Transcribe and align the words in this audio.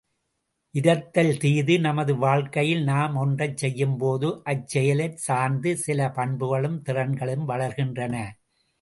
இரத்தல் 0.75 1.37
தீது 1.37 1.79
நமது 1.79 2.13
வாழ்க்கையில் 2.15 2.81
நாம் 2.83 3.15
ஒன்றைச் 3.15 3.57
செய்யும்போது 3.57 4.29
அச்செயலைச் 4.45 5.23
சார்ந்து 5.27 5.73
சில 5.77 6.11
பண்புகளும் 6.11 6.83
திறன்களும் 6.85 7.47
வளர்கின்றன. 7.47 8.15